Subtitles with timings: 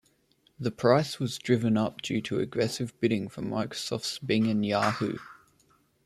[0.59, 5.19] The price was driven up due to aggressive bidding from Microsoft's Bing and Yahoo!